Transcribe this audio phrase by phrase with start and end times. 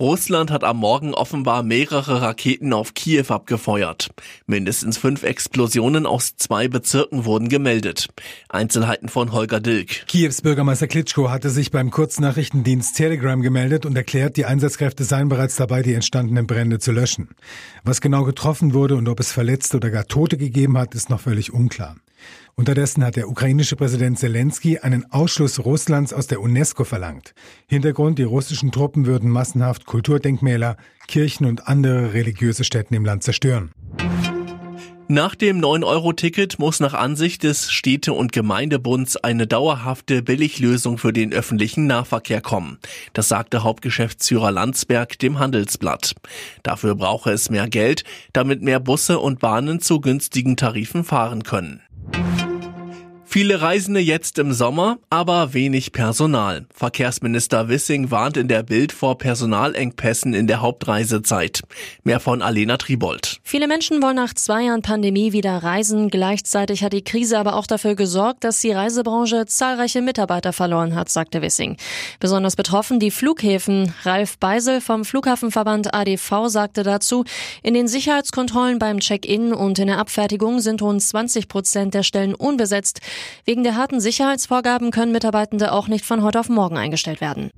[0.00, 4.08] Russland hat am Morgen offenbar mehrere Raketen auf Kiew abgefeuert.
[4.46, 8.08] Mindestens fünf Explosionen aus zwei Bezirken wurden gemeldet.
[8.48, 10.06] Einzelheiten von Holger Dilk.
[10.06, 15.56] Kiews Bürgermeister Klitschko hatte sich beim Kurznachrichtendienst Telegram gemeldet und erklärt, die Einsatzkräfte seien bereits
[15.56, 17.28] dabei, die entstandenen Brände zu löschen.
[17.84, 21.20] Was genau getroffen wurde und ob es Verletzte oder gar Tote gegeben hat, ist noch
[21.20, 21.96] völlig unklar.
[22.54, 27.34] Unterdessen hat der ukrainische Präsident Zelensky einen Ausschluss Russlands aus der UNESCO verlangt.
[27.66, 30.76] Hintergrund, die russischen Truppen würden massenhaft Kulturdenkmäler,
[31.08, 33.72] Kirchen und andere religiöse Stätten im Land zerstören.
[35.12, 41.32] Nach dem 9-Euro-Ticket muss nach Ansicht des Städte- und Gemeindebunds eine dauerhafte Billiglösung für den
[41.32, 42.78] öffentlichen Nahverkehr kommen.
[43.12, 46.14] Das sagte Hauptgeschäftsführer Landsberg dem Handelsblatt.
[46.62, 51.80] Dafür brauche es mehr Geld, damit mehr Busse und Bahnen zu günstigen Tarifen fahren können.
[53.32, 56.66] Viele Reisende jetzt im Sommer, aber wenig Personal.
[56.74, 61.60] Verkehrsminister Wissing warnt in der Bild vor Personalengpässen in der Hauptreisezeit.
[62.02, 63.38] Mehr von Alena Tribold.
[63.44, 66.10] Viele Menschen wollen nach zwei Jahren Pandemie wieder reisen.
[66.10, 71.08] Gleichzeitig hat die Krise aber auch dafür gesorgt, dass die Reisebranche zahlreiche Mitarbeiter verloren hat,
[71.08, 71.76] sagte Wissing.
[72.18, 73.94] Besonders betroffen die Flughäfen.
[74.02, 77.22] Ralf Beisel vom Flughafenverband ADV sagte dazu,
[77.62, 82.34] in den Sicherheitskontrollen beim Check-in und in der Abfertigung sind rund 20 Prozent der Stellen
[82.34, 83.00] unbesetzt.
[83.44, 87.50] Wegen der harten Sicherheitsvorgaben können Mitarbeitende auch nicht von heute auf morgen eingestellt werden.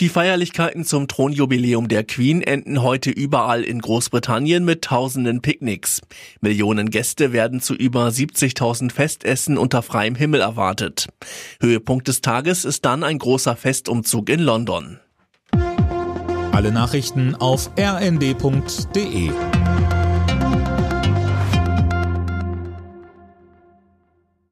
[0.00, 6.00] Die Feierlichkeiten zum Thronjubiläum der Queen enden heute überall in Großbritannien mit tausenden Picknicks.
[6.40, 11.08] Millionen Gäste werden zu über 70.000 Festessen unter freiem Himmel erwartet.
[11.60, 15.00] Höhepunkt des Tages ist dann ein großer Festumzug in London.
[16.52, 19.30] Alle Nachrichten auf rnd.de